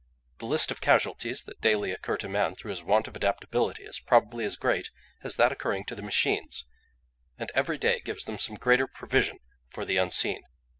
[0.39, 3.99] The list of casualties that daily occur to man through his want of adaptability is
[3.99, 4.89] probably as great
[5.21, 6.65] as that occurring to the machines;
[7.37, 9.37] and every day gives them some greater provision
[9.67, 10.41] for the unforeseen.